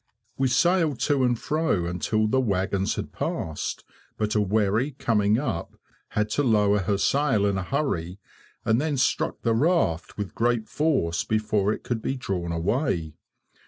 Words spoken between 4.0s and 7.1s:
but a wherry coming up had to lower her